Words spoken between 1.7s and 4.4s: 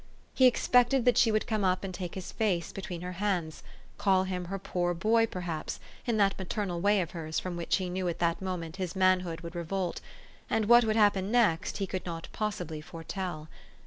and take his face between her hands; call